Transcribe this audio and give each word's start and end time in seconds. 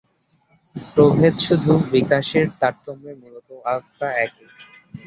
প্রভেদ 0.75 1.35
শুধু 1.47 1.71
বিকাশের 1.91 2.45
তারতম্যে, 2.59 3.11
মূলত 3.21 3.47
আত্মা 3.73 4.07
একই। 4.25 4.47